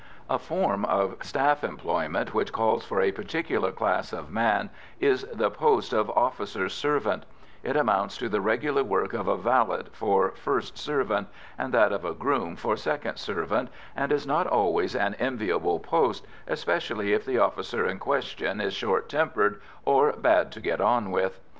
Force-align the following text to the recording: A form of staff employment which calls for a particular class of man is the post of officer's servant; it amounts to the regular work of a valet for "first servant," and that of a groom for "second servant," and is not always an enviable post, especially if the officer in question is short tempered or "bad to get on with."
A 0.31 0.39
form 0.39 0.83
of 0.83 1.17
staff 1.23 1.63
employment 1.63 2.33
which 2.33 2.51
calls 2.51 2.83
for 2.83 3.01
a 3.03 3.11
particular 3.11 3.71
class 3.71 4.11
of 4.11 4.31
man 4.31 4.71
is 4.99 5.27
the 5.31 5.51
post 5.51 5.93
of 5.93 6.09
officer's 6.09 6.73
servant; 6.73 7.23
it 7.61 7.75
amounts 7.77 8.17
to 8.17 8.27
the 8.27 8.41
regular 8.41 8.83
work 8.83 9.13
of 9.13 9.27
a 9.27 9.37
valet 9.37 9.83
for 9.91 10.31
"first 10.31 10.75
servant," 10.75 11.27
and 11.55 11.71
that 11.71 11.91
of 11.91 12.03
a 12.03 12.15
groom 12.15 12.55
for 12.55 12.75
"second 12.75 13.17
servant," 13.17 13.69
and 13.95 14.11
is 14.11 14.25
not 14.25 14.47
always 14.47 14.95
an 14.95 15.13
enviable 15.19 15.77
post, 15.79 16.25
especially 16.47 17.13
if 17.13 17.23
the 17.23 17.37
officer 17.37 17.85
in 17.85 17.99
question 17.99 18.59
is 18.59 18.73
short 18.73 19.07
tempered 19.07 19.61
or 19.85 20.13
"bad 20.13 20.51
to 20.53 20.61
get 20.61 20.81
on 20.81 21.11
with." 21.11 21.39